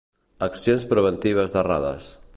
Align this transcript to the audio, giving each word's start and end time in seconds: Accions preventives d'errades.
Accions 0.47 0.87
preventives 0.95 1.55
d'errades. 1.57 2.13